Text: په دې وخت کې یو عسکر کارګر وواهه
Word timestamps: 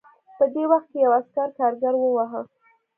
په 0.37 0.45
دې 0.53 0.63
وخت 0.71 0.87
کې 0.91 0.99
یو 1.05 1.11
عسکر 1.19 1.49
کارګر 1.59 1.93
وواهه 1.97 2.41